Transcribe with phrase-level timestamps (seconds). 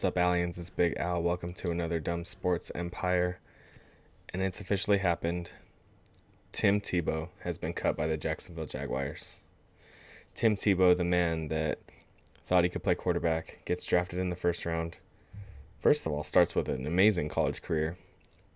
[0.00, 0.56] What's up, aliens?
[0.56, 1.22] It's Big Al.
[1.22, 3.38] Welcome to another Dumb Sports Empire.
[4.30, 5.50] And it's officially happened.
[6.52, 9.40] Tim Tebow has been cut by the Jacksonville Jaguars.
[10.34, 11.80] Tim Tebow, the man that
[12.42, 14.96] thought he could play quarterback, gets drafted in the first round.
[15.78, 17.98] First of all, starts with an amazing college career.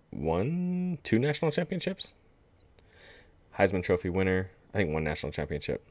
[0.08, 2.14] One, two national championships?
[3.58, 4.50] Heisman Trophy winner.
[4.72, 5.86] I think one national championship.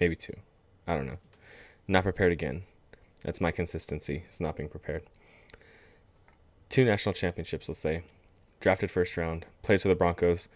[0.00, 0.36] Maybe two.
[0.86, 1.18] I don't know.
[1.86, 2.62] Not prepared again.
[3.26, 5.02] That's my consistency, is not being prepared.
[6.68, 8.04] Two national championships, let's say.
[8.60, 10.46] Drafted first round, plays for the Broncos.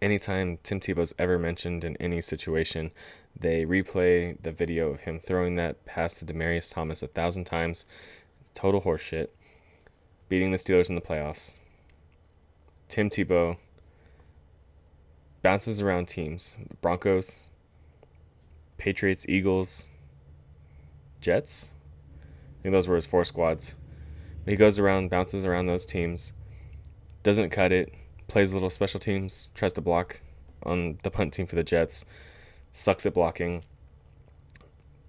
[0.00, 2.92] Anytime Tim Tebow's ever mentioned in any situation,
[3.38, 7.84] they replay the video of him throwing that pass to Demaryius Thomas a thousand times.
[8.40, 9.28] It's Total horseshit.
[10.30, 11.56] Beating the Steelers in the playoffs.
[12.88, 13.58] Tim Tebow
[15.42, 17.44] bounces around teams Broncos,
[18.78, 19.89] Patriots, Eagles,
[21.20, 21.70] Jets.
[22.60, 23.74] I think those were his four squads.
[24.46, 26.32] He goes around, bounces around those teams,
[27.22, 27.94] doesn't cut it,
[28.26, 30.20] plays little special teams, tries to block
[30.62, 32.04] on the punt team for the Jets,
[32.72, 33.62] sucks at blocking.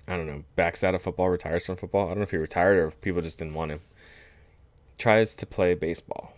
[0.07, 2.05] I don't know, backs out of football, retires from football.
[2.05, 3.81] I don't know if he retired or if people just didn't want him.
[4.97, 6.33] Tries to play baseball.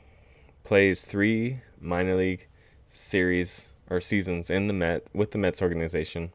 [0.63, 2.47] Plays three minor league
[2.89, 6.31] series or seasons in the Met with the Mets organization.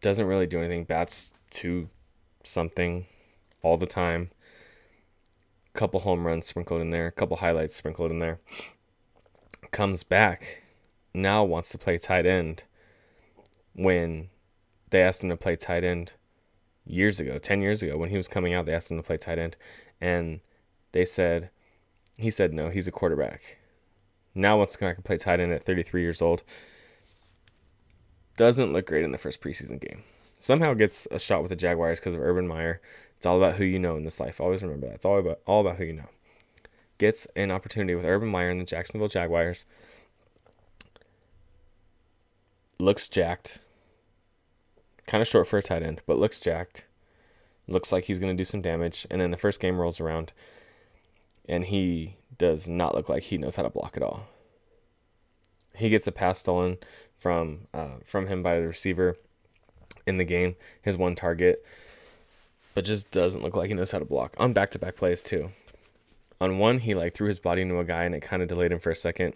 [0.00, 0.84] Doesn't really do anything.
[0.84, 1.88] Bats two
[2.42, 3.06] something
[3.62, 4.30] all the time.
[5.74, 8.38] Couple home runs sprinkled in there, a couple highlights sprinkled in there.
[9.72, 10.62] Comes back,
[11.12, 12.62] now wants to play tight end
[13.74, 14.28] when
[14.90, 16.12] they asked him to play tight end
[16.86, 19.18] years ago, 10 years ago, when he was coming out, they asked him to play
[19.18, 19.56] tight end.
[20.00, 20.40] And
[20.92, 21.50] they said,
[22.16, 23.58] he said no, he's a quarterback.
[24.34, 26.42] Now wants to come back and play tight end at 33 years old.
[28.36, 30.04] Doesn't look great in the first preseason game
[30.40, 32.80] somehow gets a shot with the Jaguars because of Urban Meyer.
[33.16, 34.40] It's all about who you know in this life.
[34.40, 34.94] Always remember that.
[34.94, 36.08] It's all about all about who you know.
[36.98, 39.64] Gets an opportunity with Urban Meyer and the Jacksonville Jaguars.
[42.78, 43.60] Looks jacked.
[45.06, 46.84] Kind of short for a tight end, but looks jacked.
[47.68, 49.06] Looks like he's going to do some damage.
[49.10, 50.32] And then the first game rolls around,
[51.48, 54.28] and he does not look like he knows how to block at all.
[55.74, 56.78] He gets a pass stolen
[57.16, 59.16] from uh, from him by the receiver
[60.06, 61.64] in the game, his one target,
[62.74, 65.22] but just doesn't look like he knows how to block on back to back plays
[65.22, 65.50] too.
[66.40, 68.72] On one, he like threw his body into a guy and it kind of delayed
[68.72, 69.34] him for a second,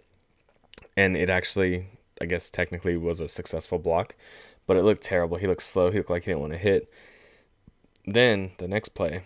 [0.97, 1.87] and it actually,
[2.21, 4.15] I guess, technically was a successful block,
[4.67, 5.39] but it looked terrible.
[5.39, 5.91] He looked slow.
[5.91, 6.93] He looked like he didn't want to hit.
[8.07, 9.23] Then the next play,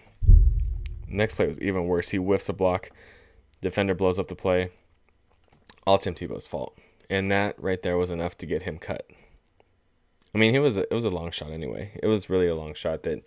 [1.08, 2.10] next play was even worse.
[2.10, 2.90] He whiffs a block,
[3.60, 4.70] defender blows up the play.
[5.86, 6.78] All Tim Tebow's fault,
[7.10, 9.06] and that right there was enough to get him cut.
[10.34, 11.92] I mean, it was a, it was a long shot anyway.
[12.02, 13.22] It was really a long shot that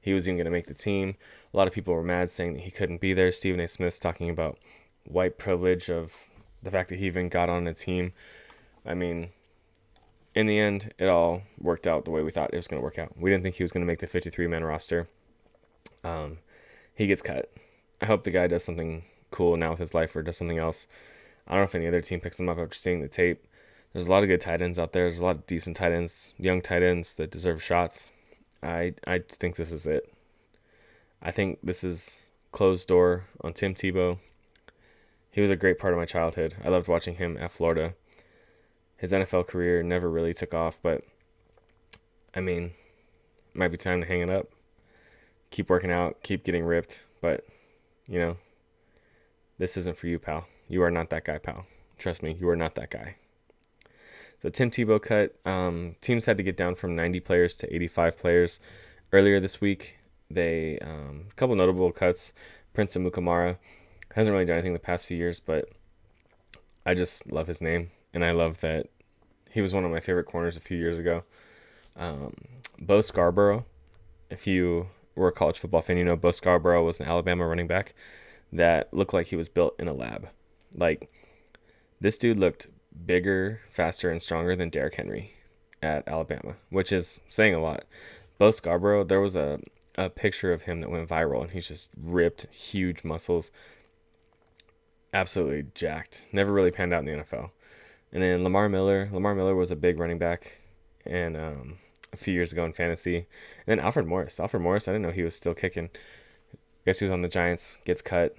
[0.00, 1.16] he was even going to make the team.
[1.52, 3.32] A lot of people were mad saying that he couldn't be there.
[3.32, 3.68] Stephen A.
[3.68, 4.58] Smith's talking about
[5.04, 6.14] white privilege of
[6.62, 8.12] the fact that he even got on a team.
[8.86, 9.30] I mean,
[10.34, 12.84] in the end, it all worked out the way we thought it was going to
[12.84, 13.18] work out.
[13.18, 15.08] We didn't think he was going to make the 53 man roster.
[16.04, 16.38] Um,
[16.94, 17.52] he gets cut.
[18.00, 20.86] I hope the guy does something cool now with his life or does something else.
[21.46, 23.44] I don't know if any other team picks him up after seeing the tape
[23.92, 25.04] there's a lot of good tight ends out there.
[25.04, 28.10] There's a lot of decent tight ends, young tight ends that deserve shots.
[28.62, 30.12] I I think this is it.
[31.20, 32.20] I think this is
[32.52, 34.18] closed door on Tim Tebow.
[35.30, 36.56] He was a great part of my childhood.
[36.64, 37.94] I loved watching him at Florida.
[38.96, 41.02] His NFL career never really took off, but
[42.34, 42.72] I mean,
[43.54, 44.48] might be time to hang it up.
[45.50, 47.44] Keep working out, keep getting ripped, but
[48.06, 48.36] you know,
[49.58, 50.46] this isn't for you, pal.
[50.68, 51.66] You are not that guy, pal.
[51.98, 53.16] Trust me, you are not that guy.
[54.42, 55.34] The Tim Tebow cut.
[55.46, 58.60] Um, teams had to get down from 90 players to 85 players
[59.12, 59.98] earlier this week.
[60.30, 62.32] They um, a couple notable cuts.
[62.74, 63.58] Prince Amukamara
[64.14, 65.68] hasn't really done anything the past few years, but
[66.84, 68.88] I just love his name, and I love that
[69.50, 71.22] he was one of my favorite corners a few years ago.
[71.96, 72.34] Um,
[72.80, 73.64] Bo Scarborough,
[74.30, 77.66] if you were a college football fan, you know Bo Scarborough was an Alabama running
[77.66, 77.94] back
[78.52, 80.30] that looked like he was built in a lab.
[80.74, 81.10] Like
[82.00, 82.66] this dude looked
[83.06, 85.34] bigger, faster, and stronger than Derrick Henry
[85.82, 87.84] at Alabama, which is saying a lot.
[88.38, 89.60] Bo Scarborough, there was a,
[89.96, 93.50] a picture of him that went viral, and he's just ripped, huge muscles,
[95.12, 96.28] absolutely jacked.
[96.32, 97.50] Never really panned out in the NFL.
[98.12, 100.52] And then Lamar Miller, Lamar Miller was a big running back,
[101.04, 101.78] and um,
[102.12, 103.16] a few years ago in fantasy.
[103.16, 103.26] And
[103.66, 105.90] then Alfred Morris, Alfred Morris, I didn't know he was still kicking.
[106.54, 106.56] I
[106.86, 108.36] guess he was on the Giants, gets cut.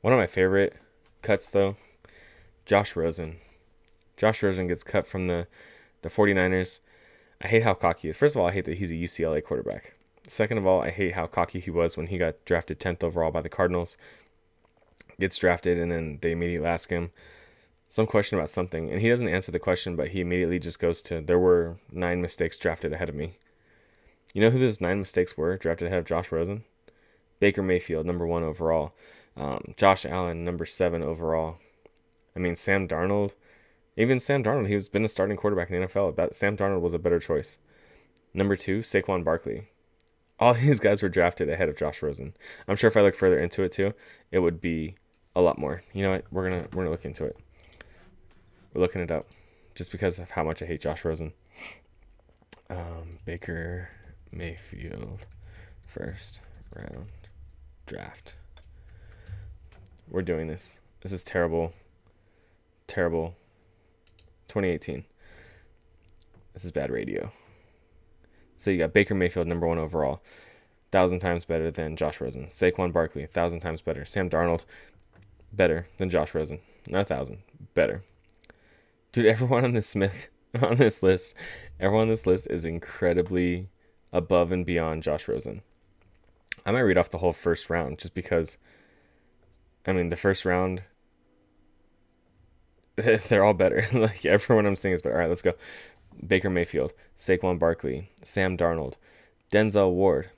[0.00, 0.74] One of my favorite
[1.22, 1.76] cuts though
[2.66, 3.36] Josh Rosen.
[4.16, 5.46] Josh Rosen gets cut from the,
[6.02, 6.80] the 49ers.
[7.40, 8.16] I hate how cocky he is.
[8.16, 9.94] First of all, I hate that he's a UCLA quarterback.
[10.26, 13.30] Second of all, I hate how cocky he was when he got drafted 10th overall
[13.30, 13.96] by the Cardinals.
[15.20, 17.10] Gets drafted, and then they immediately ask him
[17.88, 21.00] some question about something, and he doesn't answer the question, but he immediately just goes
[21.02, 23.38] to, There were nine mistakes drafted ahead of me.
[24.34, 26.64] You know who those nine mistakes were drafted ahead of Josh Rosen?
[27.38, 28.92] Baker Mayfield, number one overall.
[29.36, 31.58] Um, Josh Allen, number seven overall.
[32.36, 33.32] I mean, Sam Darnold,
[33.96, 36.14] even Sam Darnold, he was been a starting quarterback in the NFL.
[36.14, 37.58] But Sam Darnold was a better choice.
[38.34, 39.68] Number two, Saquon Barkley.
[40.38, 42.34] All these guys were drafted ahead of Josh Rosen.
[42.68, 43.94] I'm sure if I look further into it too,
[44.30, 44.96] it would be
[45.34, 45.82] a lot more.
[45.94, 46.24] You know what?
[46.30, 47.36] We're gonna we're gonna look into it.
[48.74, 49.26] We're looking it up,
[49.74, 51.32] just because of how much I hate Josh Rosen.
[52.68, 53.88] Um, Baker
[54.30, 55.24] Mayfield,
[55.86, 56.40] first
[56.74, 57.06] round
[57.86, 58.34] draft.
[60.10, 60.78] We're doing this.
[61.00, 61.72] This is terrible.
[62.86, 63.34] Terrible.
[64.48, 65.04] 2018.
[66.52, 67.32] This is bad radio.
[68.56, 70.22] So you got Baker Mayfield, number one overall,
[70.90, 72.46] thousand times better than Josh Rosen.
[72.46, 74.04] Saquon Barkley, thousand times better.
[74.04, 74.62] Sam Darnold,
[75.52, 76.60] better than Josh Rosen.
[76.88, 77.38] Not a thousand,
[77.74, 78.02] better.
[79.12, 80.28] Dude, everyone on this Smith
[80.62, 81.34] on this list,
[81.78, 83.68] everyone on this list is incredibly
[84.12, 85.62] above and beyond Josh Rosen.
[86.64, 88.58] I might read off the whole first round just because.
[89.88, 90.82] I mean, the first round,
[93.28, 93.86] they're all better.
[93.92, 95.14] like everyone I'm seeing is better.
[95.14, 95.54] All right, let's go.
[96.26, 98.94] Baker Mayfield, Saquon Barkley, Sam Darnold,
[99.52, 100.30] Denzel Ward,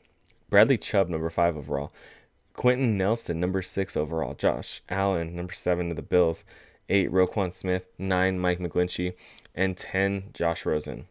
[0.50, 1.92] Bradley Chubb, number five overall,
[2.52, 6.44] Quenton Nelson, number six overall, Josh Allen, number seven to the Bills,
[6.88, 9.14] eight Roquan Smith, nine Mike McGlinchey,
[9.54, 11.06] and ten Josh Rosen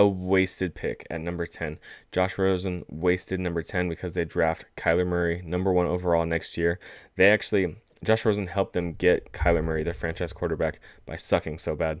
[0.00, 1.78] a wasted pick at number 10.
[2.10, 6.80] Josh Rosen wasted number 10 because they draft Kyler Murray number 1 overall next year.
[7.16, 11.76] They actually Josh Rosen helped them get Kyler Murray, their franchise quarterback, by sucking so
[11.76, 12.00] bad.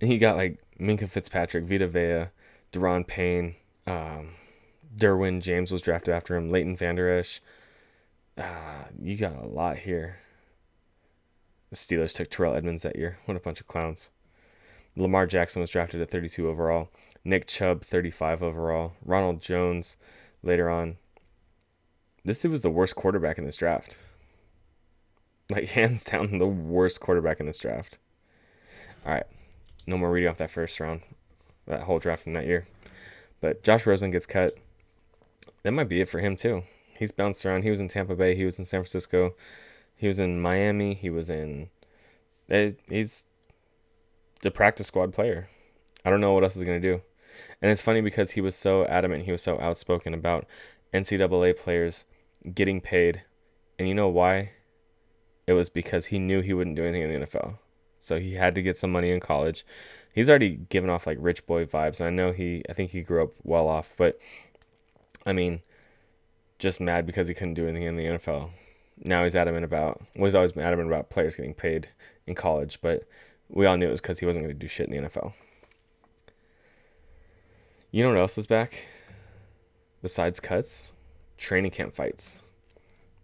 [0.00, 2.30] And he got like Minkah Fitzpatrick, Vita Vea,
[2.72, 3.56] Da'Ron Payne,
[3.86, 4.30] um,
[4.96, 7.40] Derwin James was drafted after him, Leighton Vander Esch.
[8.36, 10.20] Uh, you got a lot here.
[11.70, 13.18] The Steelers took Terrell Edmunds that year.
[13.26, 14.08] What a bunch of clowns.
[14.96, 16.88] Lamar Jackson was drafted at 32 overall.
[17.24, 18.94] Nick Chubb, 35 overall.
[19.04, 19.96] Ronald Jones
[20.42, 20.96] later on.
[22.24, 23.96] This dude was the worst quarterback in this draft.
[25.50, 27.98] Like, hands down, the worst quarterback in this draft.
[29.04, 29.26] All right.
[29.86, 31.00] No more reading off that first round,
[31.66, 32.66] that whole draft from that year.
[33.40, 34.56] But Josh Rosen gets cut.
[35.62, 36.64] That might be it for him, too.
[36.94, 37.62] He's bounced around.
[37.62, 38.34] He was in Tampa Bay.
[38.34, 39.34] He was in San Francisco.
[39.96, 40.94] He was in Miami.
[40.94, 41.70] He was in.
[42.50, 43.24] Eh, he's
[44.40, 45.48] the practice squad player.
[46.04, 47.02] I don't know what else he's to do.
[47.60, 50.46] And it's funny because he was so adamant, he was so outspoken about
[50.92, 52.04] NCAA players
[52.54, 53.22] getting paid.
[53.78, 54.52] And you know why?
[55.48, 57.56] It was because he knew he wouldn't do anything in the NFL.
[57.98, 59.64] So he had to get some money in college.
[60.12, 62.00] He's already given off like rich boy vibes.
[62.00, 64.18] And I know he, I think he grew up well off, but
[65.24, 65.62] I mean,
[66.58, 68.50] just mad because he couldn't do anything in the NFL.
[69.02, 71.88] Now he's adamant about, was always adamant about players getting paid
[72.26, 73.04] in college, but
[73.48, 75.32] we all knew it was because he wasn't going to do shit in the NFL.
[77.90, 78.84] You know what else is back?
[80.02, 80.90] Besides cuts,
[81.38, 82.42] training camp fights.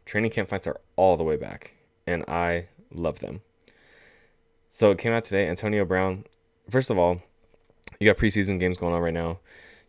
[0.07, 1.75] Training camp fights are all the way back,
[2.07, 3.41] and I love them.
[4.69, 5.49] So it came out today.
[5.49, 6.25] Antonio Brown,
[6.69, 7.23] first of all,
[8.01, 9.39] you got preseason games going on right now.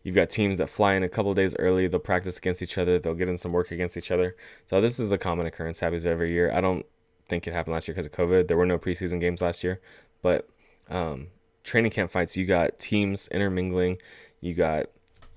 [0.04, 1.88] You've got teams that fly in a couple days early.
[1.88, 3.00] They'll practice against each other.
[3.00, 4.36] They'll get in some work against each other.
[4.68, 5.80] So this is a common occurrence.
[5.80, 6.52] Happens every year.
[6.52, 6.86] I don't
[7.28, 8.48] think it happened last year because of COVID.
[8.48, 9.82] There were no preseason games last year,
[10.22, 10.48] but
[10.90, 11.30] um,
[11.64, 13.98] training camp fights, you got teams intermingling.
[14.42, 14.86] You got,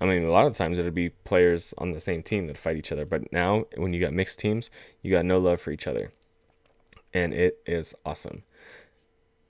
[0.00, 2.76] I mean, a lot of times it'd be players on the same team that fight
[2.76, 3.06] each other.
[3.06, 4.70] But now, when you got mixed teams,
[5.00, 6.12] you got no love for each other.
[7.12, 8.42] And it is awesome.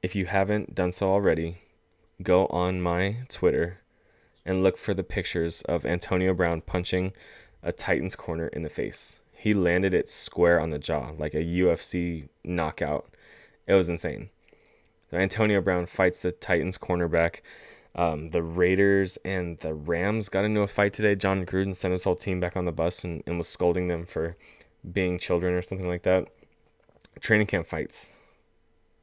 [0.02, 1.58] If you haven't done so already,
[2.22, 3.80] go on my Twitter
[4.44, 7.12] and look for the pictures of Antonio Brown punching
[7.62, 9.18] a Titans corner in the face.
[9.32, 13.08] He landed it square on the jaw, like a UFC knockout.
[13.66, 14.30] It was insane.
[15.10, 17.40] So Antonio Brown fights the Titans cornerback.
[17.94, 21.14] Um, the Raiders and the Rams got into a fight today.
[21.14, 24.06] Jon Gruden sent his whole team back on the bus and, and was scolding them
[24.06, 24.36] for
[24.90, 26.28] being children or something like that.
[27.20, 28.12] Training camp fights.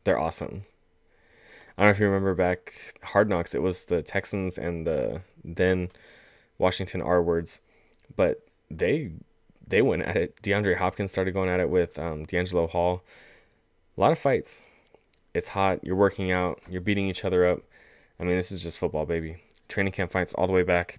[0.04, 0.66] They're awesome.
[1.78, 5.22] I don't know if you remember back Hard Knocks, it was the Texans and the
[5.44, 5.90] then
[6.58, 7.60] Washington R words,
[8.16, 8.42] but
[8.72, 9.12] they
[9.68, 10.42] they went at it.
[10.42, 13.04] DeAndre Hopkins started going at it with um, DeAngelo Hall.
[13.98, 14.68] A lot of fights
[15.36, 17.60] it's hot, you're working out, you're beating each other up.
[18.20, 19.36] I mean, this is just football, baby.
[19.68, 20.98] Training camp fights all the way back.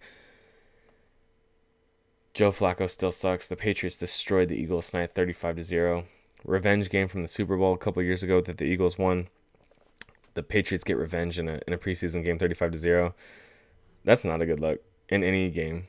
[2.35, 3.49] Joe Flacco still sucks.
[3.49, 6.05] The Patriots destroyed the Eagles tonight 35 to 0.
[6.47, 9.29] Revenge game from the Super Bowl a couple years ago that the Eagles won.
[10.35, 13.15] The Patriots get revenge in a in a preseason game 35 to 0.
[14.05, 15.89] That's not a good look in any game.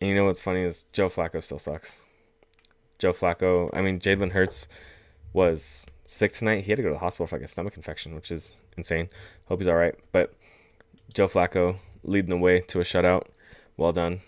[0.00, 2.02] And you know what's funny is Joe Flacco still sucks.
[2.98, 4.68] Joe Flacco, I mean, Jalen Hurts
[5.32, 6.64] was sick tonight.
[6.64, 9.08] He had to go to the hospital for like a stomach infection, which is insane.
[9.46, 9.94] Hope he's all right.
[10.12, 10.34] But
[11.12, 13.24] Joe Flacco leading the way to a shutout.
[13.76, 14.20] Well done.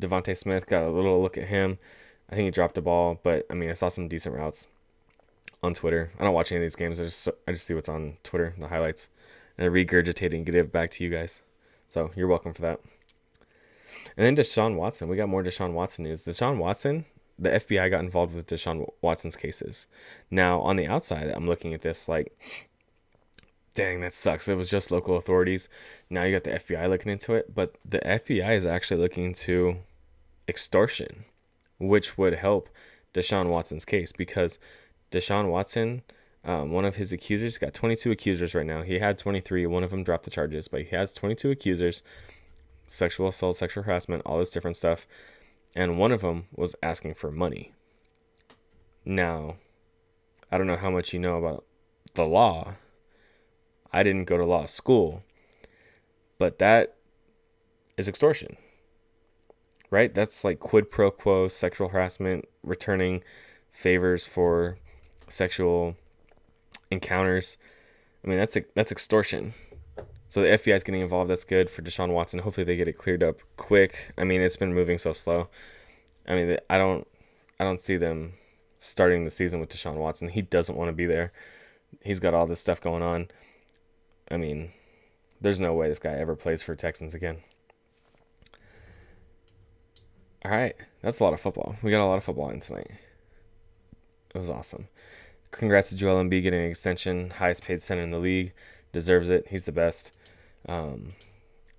[0.00, 1.78] DeVonta Smith got a little look at him.
[2.30, 4.66] I think he dropped the ball, but I mean, I saw some decent routes
[5.62, 6.10] on Twitter.
[6.18, 7.00] I don't watch any of these games.
[7.00, 9.08] I just I just see what's on Twitter, the highlights,
[9.56, 11.42] and I regurgitate and get it back to you guys.
[11.88, 12.80] So you're welcome for that.
[14.16, 15.08] And then Deshaun Watson.
[15.08, 16.24] We got more Deshaun Watson news.
[16.24, 17.04] Deshaun Watson,
[17.38, 19.86] the FBI got involved with Deshaun Watson's cases.
[20.30, 22.36] Now on the outside, I'm looking at this like,
[23.74, 24.48] dang, that sucks.
[24.48, 25.68] It was just local authorities.
[26.10, 29.76] Now you got the FBI looking into it, but the FBI is actually looking into
[30.48, 31.24] extortion,
[31.78, 32.68] which would help
[33.14, 34.58] Deshaun Watson's case because
[35.10, 36.02] Deshaun Watson,
[36.44, 38.82] um, one of his accusers, got 22 accusers right now.
[38.82, 39.66] He had 23.
[39.66, 42.02] One of them dropped the charges, but he has 22 accusers
[42.86, 45.06] sexual assault, sexual harassment, all this different stuff.
[45.74, 47.72] And one of them was asking for money.
[49.04, 49.56] Now,
[50.50, 51.64] I don't know how much you know about
[52.14, 52.74] the law.
[53.92, 55.22] I didn't go to law school,
[56.38, 56.96] but that
[57.96, 58.56] is extortion,
[59.90, 60.12] right?
[60.12, 63.22] That's like quid pro quo sexual harassment, returning
[63.72, 64.78] favors for
[65.28, 65.96] sexual
[66.90, 67.58] encounters.
[68.24, 69.54] I mean, that's that's extortion.
[70.28, 71.30] So the FBI is getting involved.
[71.30, 72.40] That's good for Deshaun Watson.
[72.40, 74.12] Hopefully they get it cleared up quick.
[74.18, 75.48] I mean, it's been moving so slow.
[76.28, 77.06] I mean, I don't,
[77.60, 78.34] I don't see them
[78.78, 80.28] starting the season with Deshaun Watson.
[80.28, 81.32] He doesn't want to be there.
[82.02, 83.28] He's got all this stuff going on.
[84.30, 84.72] I mean,
[85.40, 87.38] there's no way this guy ever plays for Texans again.
[90.44, 91.76] All right, that's a lot of football.
[91.82, 92.90] We got a lot of football in tonight.
[94.34, 94.88] It was awesome.
[95.50, 98.52] Congrats to Joel Embiid getting an extension, highest paid center in the league.
[98.92, 99.46] Deserves it.
[99.48, 100.12] He's the best.
[100.68, 101.14] Um,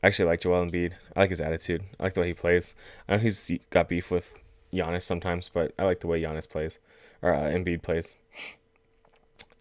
[0.03, 0.93] I actually like Joel Embiid.
[1.15, 1.83] I like his attitude.
[1.99, 2.75] I like the way he plays.
[3.07, 4.39] I know he's got beef with
[4.73, 6.79] Giannis sometimes, but I like the way Giannis plays
[7.21, 8.15] or uh, Embiid plays.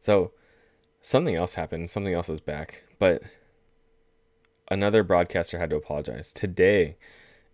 [0.00, 0.33] So
[1.03, 1.91] something else happened.
[1.91, 3.23] Something else is back, but
[4.71, 6.33] another broadcaster had to apologize.
[6.33, 6.97] Today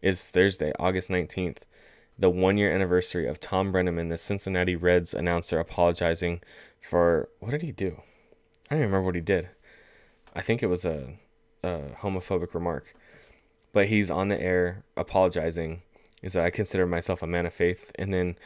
[0.03, 1.59] is Thursday, August 19th,
[2.19, 6.41] the one year anniversary of Tom Brennaman, the Cincinnati Reds announcer, apologizing
[6.81, 8.03] for what did he do?
[8.71, 9.49] I don't even remember what he did.
[10.35, 11.15] I think it was a,
[11.63, 12.95] a homophobic remark,
[13.73, 15.83] but he's on the air apologizing.
[16.21, 17.93] He said, I consider myself a man of faith.
[17.97, 18.37] And then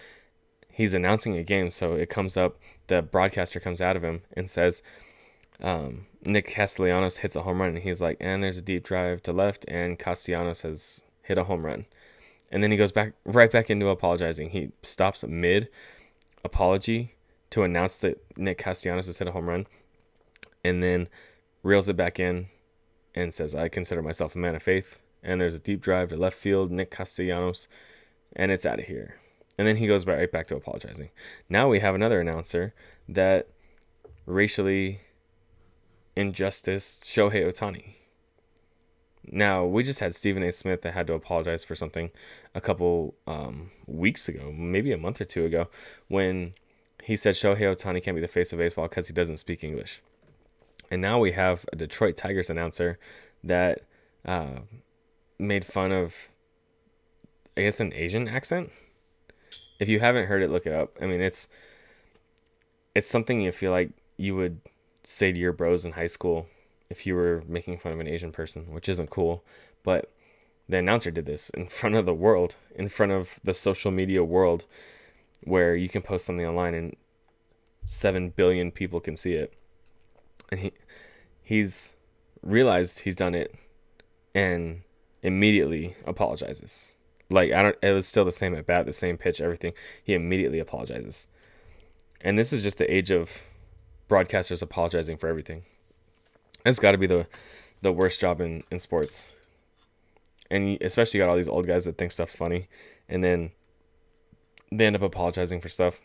[0.70, 1.70] he's announcing a game.
[1.70, 4.82] So it comes up, the broadcaster comes out of him and says,
[5.62, 7.70] um, Nick Castellanos hits a home run.
[7.70, 11.44] And he's like, and there's a deep drive to left, and Castellanos has hit a
[11.44, 11.86] home run.
[12.50, 14.50] And then he goes back right back into apologizing.
[14.50, 15.68] He stops mid
[16.44, 17.14] apology
[17.50, 19.66] to announce that Nick Castellanos has hit a home run.
[20.64, 21.08] And then
[21.62, 22.48] reels it back in
[23.14, 25.00] and says, I consider myself a man of faith.
[25.22, 27.68] And there's a deep drive to left field, Nick Castellanos,
[28.34, 29.16] and it's out of here.
[29.58, 31.10] And then he goes right back to apologizing.
[31.48, 32.74] Now we have another announcer
[33.08, 33.48] that
[34.26, 35.00] racially
[36.14, 37.94] injustice Shohei Ohtani.
[39.30, 40.52] Now, we just had Stephen A.
[40.52, 42.10] Smith that had to apologize for something
[42.54, 45.68] a couple um, weeks ago, maybe a month or two ago,
[46.08, 46.54] when
[47.02, 50.00] he said Shohei Ohtani can't be the face of baseball because he doesn't speak English.
[50.90, 52.98] And now we have a Detroit Tigers announcer
[53.42, 53.82] that
[54.24, 54.60] uh,
[55.38, 56.28] made fun of,
[57.56, 58.70] I guess, an Asian accent.
[59.80, 60.96] If you haven't heard it, look it up.
[61.00, 61.48] I mean, it's
[62.94, 64.60] it's something you feel like you would
[65.02, 66.46] say to your bros in high school
[66.90, 69.44] if you were making fun of an Asian person, which isn't cool.
[69.82, 70.10] But
[70.68, 74.24] the announcer did this in front of the world, in front of the social media
[74.24, 74.64] world,
[75.44, 76.96] where you can post something online and
[77.84, 79.54] seven billion people can see it
[80.50, 80.72] and he
[81.42, 81.94] he's
[82.42, 83.54] realized he's done it
[84.34, 84.82] and
[85.22, 86.86] immediately apologizes.
[87.30, 89.72] Like I don't it was still the same at bat, the same pitch, everything.
[90.02, 91.26] He immediately apologizes.
[92.20, 93.42] And this is just the age of
[94.08, 95.64] broadcasters apologizing for everything.
[96.66, 97.26] It's got to be the
[97.82, 99.32] the worst job in in sports.
[100.50, 102.68] And especially you got all these old guys that think stuff's funny
[103.08, 103.50] and then
[104.70, 106.00] they end up apologizing for stuff.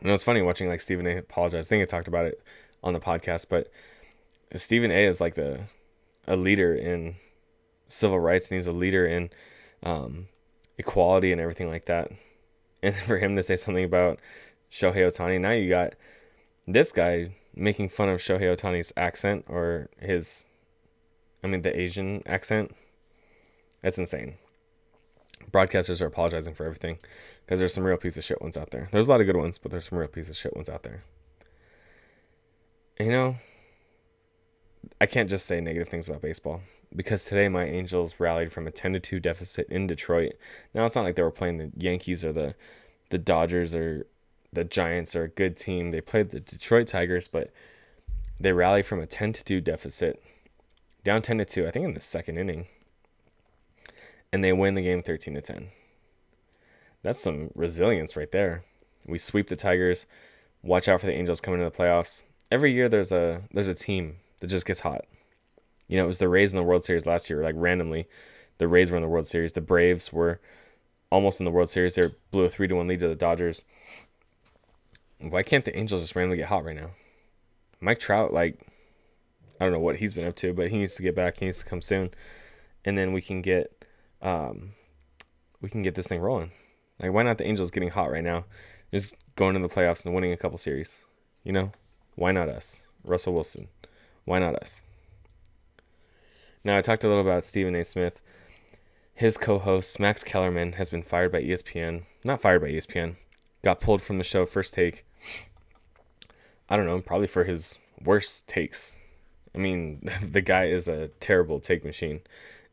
[0.00, 1.18] And it was funny watching like Stephen A.
[1.18, 1.66] apologize.
[1.66, 2.42] I think I talked about it
[2.82, 3.70] on the podcast, but
[4.54, 5.60] Stephen A is like the
[6.26, 7.16] a leader in
[7.88, 9.30] civil rights and he's a leader in
[9.82, 10.28] um,
[10.78, 12.10] equality and everything like that.
[12.82, 14.20] And for him to say something about
[14.70, 15.94] Shohei Ohtani, now you got
[16.66, 20.46] this guy making fun of Shohei Ohtani's accent or his,
[21.42, 22.74] I mean, the Asian accent.
[23.82, 24.34] That's insane.
[25.50, 26.98] Broadcasters are apologizing for everything
[27.44, 28.88] because there's some real piece of shit ones out there.
[28.92, 30.82] There's a lot of good ones, but there's some real piece of shit ones out
[30.82, 31.04] there
[32.98, 33.36] you know,
[35.00, 36.62] I can't just say negative things about baseball
[36.94, 40.32] because today my Angels rallied from a 10 to 2 deficit in Detroit.
[40.72, 42.54] Now it's not like they were playing the Yankees or the
[43.10, 44.06] the Dodgers or
[44.52, 45.90] the Giants are a good team.
[45.90, 47.52] They played the Detroit Tigers, but
[48.38, 50.22] they rally from a 10 to 2 deficit
[51.06, 52.66] down 10 to 2, I think in the second inning.
[54.32, 55.68] And they win the game 13 to 10.
[57.02, 58.64] That's some resilience right there.
[59.06, 60.06] We sweep the Tigers.
[60.64, 62.22] Watch out for the Angels coming into the playoffs.
[62.50, 65.04] Every year there's a there's a team that just gets hot.
[65.86, 68.08] You know, it was the Rays in the World Series last year, like randomly.
[68.58, 69.52] The Rays were in the World Series.
[69.52, 70.40] The Braves were
[71.10, 71.94] almost in the World Series.
[71.94, 73.62] They blew a three to one lead to the Dodgers.
[75.20, 76.90] Why can't the Angels just randomly get hot right now?
[77.80, 78.60] Mike Trout, like,
[79.60, 81.38] I don't know what he's been up to, but he needs to get back.
[81.38, 82.10] He needs to come soon,
[82.84, 83.84] and then we can get,
[84.20, 84.72] um,
[85.60, 86.52] we can get this thing rolling.
[87.00, 88.44] Like, why not the Angels getting hot right now?
[88.92, 90.98] Just going to the playoffs and winning a couple series.
[91.44, 91.72] You know,
[92.14, 92.82] why not us?
[93.04, 93.68] Russell Wilson.
[94.24, 94.82] Why not us?
[96.64, 97.84] Now I talked a little about Stephen A.
[97.84, 98.20] Smith.
[99.14, 102.02] His co-host Max Kellerman has been fired by ESPN.
[102.24, 103.16] Not fired by ESPN.
[103.62, 105.05] Got pulled from the show First Take.
[106.68, 108.96] I don't know, probably for his worst takes.
[109.54, 112.20] I mean, the guy is a terrible take machine,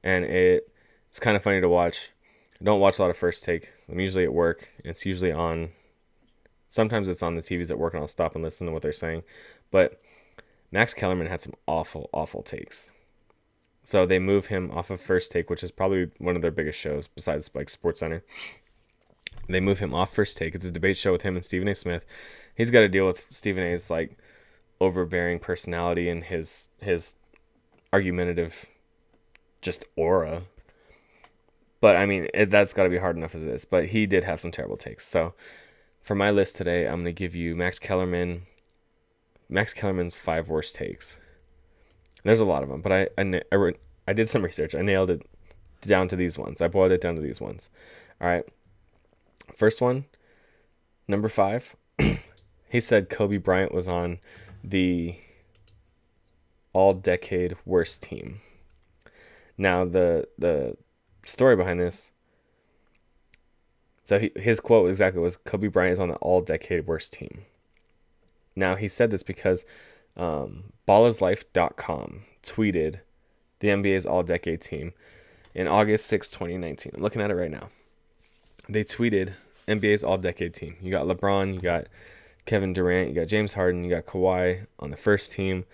[0.04, 0.70] and it
[1.10, 2.12] it's kind of funny to watch.
[2.60, 3.72] I don't watch a lot of First Take.
[3.90, 4.70] I'm usually at work.
[4.84, 5.70] It's usually on.
[6.70, 8.92] Sometimes it's on the TVs at work, and I'll stop and listen to what they're
[8.92, 9.24] saying.
[9.70, 10.02] But
[10.72, 12.90] Max Kellerman had some awful, awful takes.
[13.84, 16.80] So they move him off of First Take, which is probably one of their biggest
[16.80, 18.24] shows besides like Sports Center.
[19.48, 20.56] They move him off First Take.
[20.56, 21.76] It's a debate show with him and Stephen A.
[21.76, 22.06] Smith.
[22.56, 24.18] He's got to deal with Stephen A.'s like
[24.80, 27.16] overbearing personality and his his
[27.92, 28.66] argumentative
[29.62, 30.44] just aura.
[31.82, 33.66] But I mean, it, that's got to be hard enough as it is.
[33.66, 35.06] But he did have some terrible takes.
[35.06, 35.34] So
[36.02, 38.44] for my list today, I'm going to give you Max Kellerman,
[39.50, 41.20] Max Kellerman's five worst takes.
[42.24, 43.74] There's a lot of them, but I I, I,
[44.08, 44.76] I did some research.
[44.76, 45.22] I nailed it
[45.82, 46.62] down to these ones.
[46.62, 47.70] I boiled it down to these ones.
[48.22, 48.46] All right.
[49.56, 50.06] First one,
[51.08, 51.76] number five.
[52.70, 54.20] he said Kobe Bryant was on
[54.64, 55.16] the
[56.74, 58.42] all decade worst team.
[59.58, 60.78] Now the the
[61.24, 62.12] story behind this.
[64.04, 67.46] So he, his quote exactly was Kobe Bryant is on the all decade worst team.
[68.56, 69.66] Now he said this because
[70.18, 73.00] um, ballislife.com tweeted
[73.60, 74.94] the NBA's all decade team
[75.54, 76.94] in August 6, 2019.
[76.96, 77.70] I'm looking at it right now.
[78.70, 79.34] They tweeted
[79.68, 80.76] NBA's all decade team.
[80.82, 81.88] You got LeBron, you got
[82.46, 85.66] Kevin Durant, you got James Harden, you got Kawhi on the first team.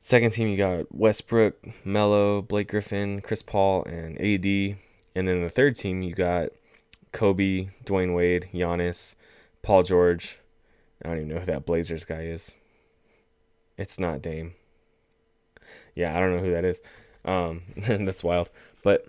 [0.00, 4.76] Second team, you got Westbrook, Melo, Blake Griffin, Chris Paul, and AD.
[5.14, 6.50] And then the third team, you got
[7.12, 9.16] Kobe, Dwyane Wade, Giannis,
[9.62, 10.38] Paul George.
[11.04, 12.56] I don't even know who that Blazers guy is.
[13.76, 14.54] It's not Dame.
[15.94, 16.80] Yeah, I don't know who that is.
[17.24, 18.50] Um, that's wild.
[18.82, 19.06] But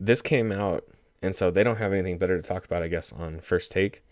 [0.00, 0.84] this came out,
[1.22, 4.02] and so they don't have anything better to talk about, I guess, on first take.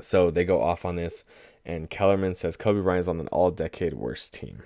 [0.00, 1.24] So they go off on this,
[1.64, 4.62] and Kellerman says Kobe Bryant's on an all-decade worst team.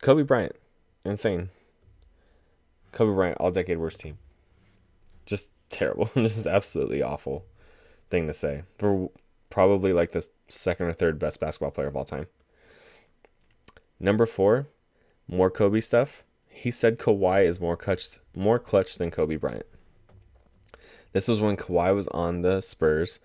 [0.00, 0.54] Kobe Bryant,
[1.04, 1.50] insane.
[2.92, 4.18] Kobe Bryant, all-decade worst team.
[5.24, 7.44] Just terrible, just absolutely awful
[8.08, 9.10] thing to say for
[9.50, 12.26] probably like the second or third best basketball player of all time.
[13.98, 14.68] Number four,
[15.26, 16.22] more Kobe stuff.
[16.48, 19.66] He said Kawhi is more clutch, more clutch than Kobe Bryant.
[21.16, 23.20] This was when Kawhi was on the Spurs,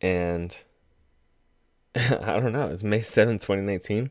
[0.00, 0.62] and
[1.94, 2.68] I don't know.
[2.68, 4.08] It's May 7, 2019.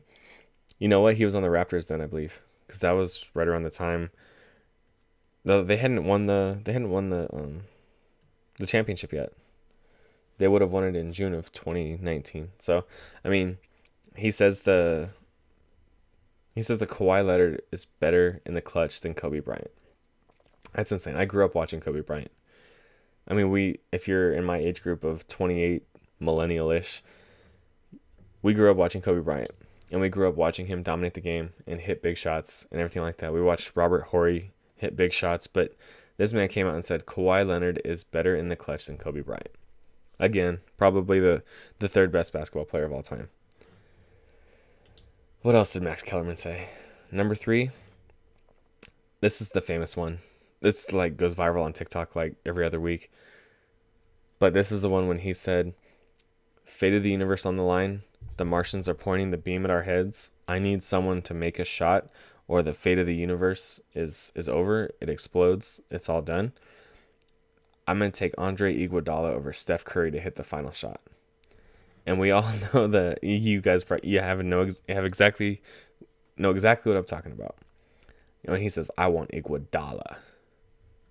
[0.78, 1.16] You know what?
[1.16, 4.10] He was on the Raptors then, I believe, because that was right around the time.
[5.44, 7.62] Though they hadn't won the they hadn't won the um,
[8.58, 9.32] the championship yet.
[10.38, 12.50] They would have won it in June of 2019.
[12.60, 12.84] So,
[13.24, 13.58] I mean,
[14.14, 15.10] he says the
[16.54, 19.72] he says the Kawhi Leonard is better in the clutch than Kobe Bryant.
[20.72, 21.16] That's insane.
[21.16, 22.30] I grew up watching Kobe Bryant.
[23.28, 25.82] I mean, we if you're in my age group of 28
[26.18, 27.02] millennial-ish,
[28.42, 29.52] we grew up watching Kobe Bryant.
[29.90, 33.02] And we grew up watching him dominate the game and hit big shots and everything
[33.02, 33.32] like that.
[33.32, 35.74] We watched Robert Horry hit big shots, but
[36.16, 39.22] this man came out and said Kawhi Leonard is better in the clutch than Kobe
[39.22, 39.50] Bryant.
[40.20, 41.42] Again, probably the,
[41.80, 43.30] the third best basketball player of all time.
[45.42, 46.68] What else did Max Kellerman say?
[47.10, 47.70] Number three.
[49.20, 50.18] This is the famous one.
[50.60, 53.10] This like goes viral on TikTok like every other week.
[54.38, 55.74] But this is the one when he said,
[56.64, 58.02] "Fate of the universe on the line.
[58.36, 60.30] The Martians are pointing the beam at our heads.
[60.48, 62.08] I need someone to make a shot,
[62.48, 64.90] or the fate of the universe is is over.
[65.00, 65.80] It explodes.
[65.90, 66.52] It's all done."
[67.86, 71.00] I'm gonna take Andre Iguodala over Steph Curry to hit the final shot
[72.06, 75.62] and we all know that you guys you have no have exactly
[76.36, 77.56] know exactly what I'm talking about.
[78.42, 80.16] You know, he says, I want Iguodala.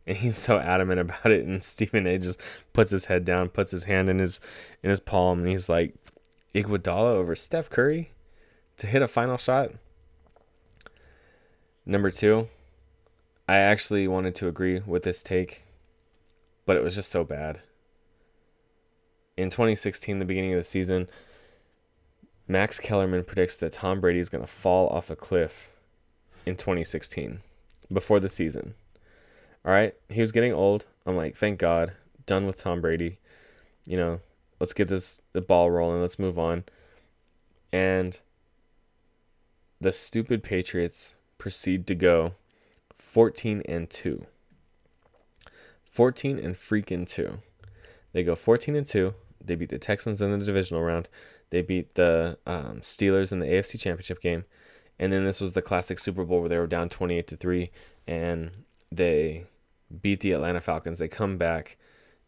[0.10, 1.46] And he's so adamant about it.
[1.46, 2.42] And Stephen A just
[2.74, 4.42] puts his head down, puts his hand in his
[4.82, 5.94] in his palm, and he's like,
[6.56, 8.12] Iguodala over Steph Curry
[8.78, 9.70] to hit a final shot.
[11.86, 12.48] Number two,
[13.48, 15.62] I actually wanted to agree with this take,
[16.66, 17.62] but it was just so bad.
[19.38, 21.08] In 2016, the beginning of the season,
[22.48, 25.70] Max Kellerman predicts that Tom Brady is going to fall off a cliff
[26.48, 27.42] in 2016
[27.94, 28.74] before the season.
[29.66, 30.86] All right, he was getting old.
[31.06, 31.94] I'm like, thank God,
[32.26, 33.20] done with Tom Brady.
[33.88, 34.20] You know,
[34.60, 36.02] let's get this the ball rolling.
[36.02, 36.64] Let's move on.
[37.72, 38.20] And
[39.82, 42.34] the stupid Patriots proceed to go
[42.98, 44.26] 14 and 2.
[45.90, 47.40] 14 and freaking 2.
[48.14, 49.14] They go 14 and 2.
[49.44, 51.08] They beat the Texans in the divisional round.
[51.50, 54.46] They beat the um, Steelers in the AFC Championship game.
[55.00, 57.72] And then this was the classic Super Bowl where they were down 28 to 3
[58.06, 58.52] and
[58.92, 59.46] they
[60.02, 61.00] beat the Atlanta Falcons.
[61.00, 61.78] They come back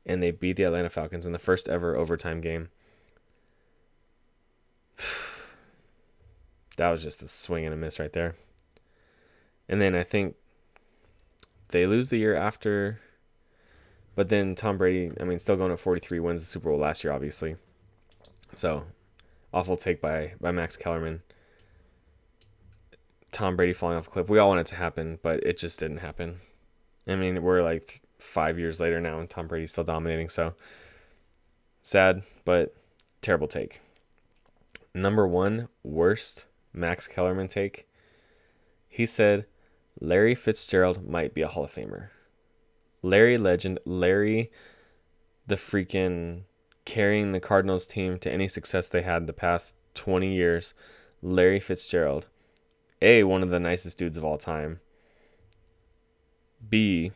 [0.05, 2.69] and they beat the Atlanta Falcons in the first ever overtime game.
[6.77, 8.35] that was just a swing and a miss right there.
[9.69, 10.35] And then I think
[11.69, 12.99] they lose the year after.
[14.15, 17.03] But then Tom Brady, I mean, still going at 43, wins the Super Bowl last
[17.03, 17.55] year, obviously.
[18.53, 18.83] So,
[19.53, 21.21] awful take by, by Max Kellerman.
[23.31, 24.29] Tom Brady falling off a cliff.
[24.29, 26.41] We all want it to happen, but it just didn't happen.
[27.07, 30.29] I mean, we're like five years later now, and Tom Brady's still dominating.
[30.29, 30.53] So,
[31.81, 32.75] sad, but
[33.21, 33.81] terrible take.
[34.93, 37.87] Number one, worst Max Kellerman take.
[38.87, 39.45] He said
[39.99, 42.09] Larry Fitzgerald might be a Hall of Famer.
[43.01, 44.51] Larry legend, Larry
[45.47, 46.43] the freaking
[46.85, 50.73] carrying the Cardinals team to any success they had the past 20 years.
[51.21, 52.27] Larry Fitzgerald.
[53.01, 54.79] A, one of the nicest dudes of all time.
[56.69, 57.11] B,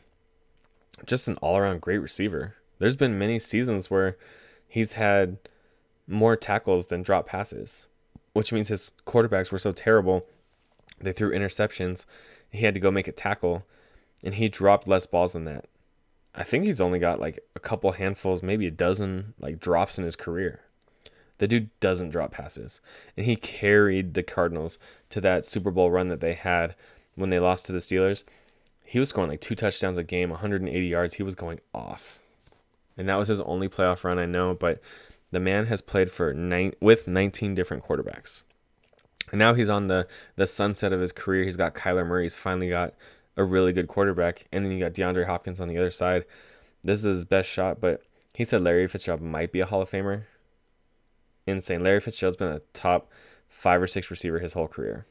[1.06, 2.56] just an all around great receiver.
[2.80, 4.18] There's been many seasons where
[4.68, 5.38] he's had
[6.08, 7.88] more tackles than drop passes,
[8.34, 10.26] which means his quarterbacks were so terrible
[11.00, 12.06] they threw interceptions
[12.56, 13.66] he had to go make a tackle,
[14.24, 15.66] and he dropped less balls than that.
[16.34, 20.06] I think he's only got like a couple handfuls, maybe a dozen like drops in
[20.06, 20.62] his career.
[21.38, 22.80] The dude doesn't drop passes,
[23.18, 24.80] and he carried the Cardinals
[25.10, 26.76] to that Super Bowl run that they had
[27.16, 28.24] when they lost to the Steelers.
[28.86, 31.16] He was scoring like two touchdowns a game, 180 yards.
[31.16, 32.20] He was going off,
[32.98, 34.54] and that was his only playoff run I know.
[34.54, 34.82] But
[35.32, 38.44] the man has played for nine with 19 different quarterbacks.
[39.32, 41.44] And now he's on the the sunset of his career.
[41.44, 42.24] He's got Kyler Murray.
[42.24, 42.94] He's finally got
[43.36, 46.26] a really good quarterback, and then you got DeAndre Hopkins on the other side.
[46.84, 49.90] This is his best shot, but he said Larry Fitzgerald might be a Hall of
[49.90, 50.24] Famer.
[51.48, 51.82] Insane.
[51.82, 53.12] Larry Fitzgerald's been a top
[53.50, 55.06] five or six receiver his whole career,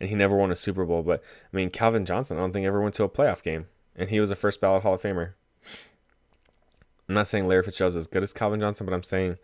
[0.00, 1.02] and he never won a Super Bowl.
[1.02, 4.10] But I mean, Calvin Johnson, I don't think ever went to a playoff game, and
[4.10, 5.32] he was a first ballot Hall of Famer.
[7.08, 9.36] I'm not saying Larry Fitzgerald's as good as Calvin Johnson, but I'm saying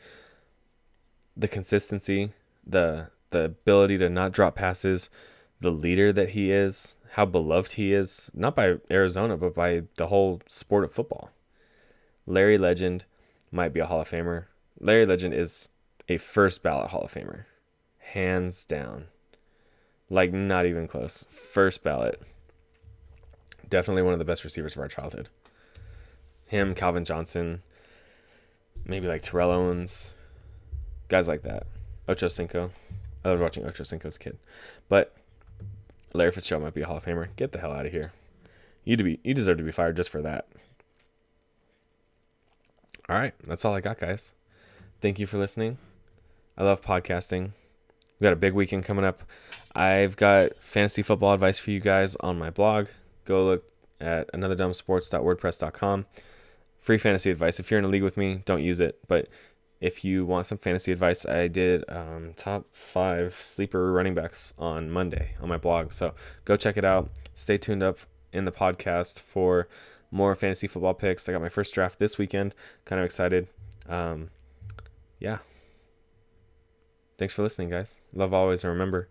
[1.36, 2.32] the consistency,
[2.66, 5.10] the the ability to not drop passes,
[5.60, 10.06] the leader that he is, how beloved he is, not by Arizona, but by the
[10.06, 11.30] whole sport of football.
[12.26, 13.04] Larry Legend
[13.50, 14.44] might be a Hall of Famer.
[14.78, 15.70] Larry Legend is
[16.08, 17.44] a first ballot Hall of Famer.
[17.98, 19.06] Hands down.
[20.08, 21.24] Like, not even close.
[21.30, 22.20] First ballot.
[23.68, 25.28] Definitely one of the best receivers of our childhood.
[26.46, 27.62] Him, Calvin Johnson,
[28.84, 30.12] maybe like Terrell Owens,
[31.08, 31.66] guys like that.
[32.08, 32.70] Ocho Cinco.
[33.24, 34.38] I loved watching Ocho Cinco's kid.
[34.88, 35.16] But
[36.12, 37.28] Larry Fitzgerald might be a Hall of Famer.
[37.34, 38.12] Get the hell out of here.
[38.84, 40.46] You to be you deserve to be fired just for that.
[43.08, 44.32] All right, that's all I got, guys.
[45.00, 45.78] Thank you for listening.
[46.56, 47.50] I love podcasting.
[48.18, 49.22] We got a big weekend coming up.
[49.74, 52.86] I've got fantasy football advice for you guys on my blog.
[53.24, 53.64] Go look
[54.00, 56.06] at anotherdumbsports.wordpress.com.
[56.80, 57.60] Free fantasy advice.
[57.60, 59.28] If you're in a league with me, don't use it, but
[59.80, 64.90] if you want some fantasy advice, I did um, top five sleeper running backs on
[64.90, 65.92] Monday on my blog.
[65.92, 67.10] So go check it out.
[67.34, 67.98] Stay tuned up
[68.32, 69.68] in the podcast for
[70.10, 71.28] more fantasy football picks.
[71.28, 72.54] I got my first draft this weekend.
[72.84, 73.48] Kind of excited.
[73.88, 74.30] Um,
[75.18, 75.38] yeah.
[77.18, 77.94] Thanks for listening, guys.
[78.12, 78.64] Love always.
[78.64, 79.08] And remember,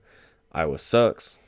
[0.52, 1.39] Iowa sucks.